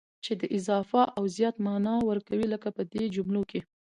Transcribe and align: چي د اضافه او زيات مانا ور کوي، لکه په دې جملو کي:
چي 0.23 0.33
د 0.41 0.43
اضافه 0.57 1.01
او 1.17 1.23
زيات 1.35 1.55
مانا 1.65 1.95
ور 2.07 2.19
کوي، 2.27 2.45
لکه 2.53 2.69
په 2.77 2.81
دې 2.91 3.03
جملو 3.15 3.41
کي: 3.51 3.59